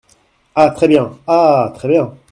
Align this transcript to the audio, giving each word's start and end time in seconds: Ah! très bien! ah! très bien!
Ah! 0.55 0.71
très 0.71 0.87
bien! 0.87 1.15
ah! 1.27 1.71
très 1.75 1.87
bien! 1.87 2.15